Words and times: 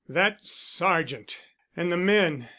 That 0.09 0.47
Sergeant! 0.47 1.37
And 1.77 1.91
the 1.91 1.95
men.... 1.97 2.47